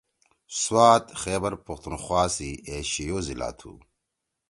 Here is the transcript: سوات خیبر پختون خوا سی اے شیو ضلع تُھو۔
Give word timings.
سوات 0.61 1.05
خیبر 1.21 1.53
پختون 1.65 1.95
خوا 2.03 2.23
سی 2.35 2.49
اے 2.67 2.75
شیو 2.91 3.17
ضلع 3.27 3.49
تُھو۔ 3.59 3.73